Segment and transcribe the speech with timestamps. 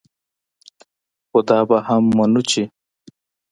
[1.29, 2.63] خو دا به هم منو چې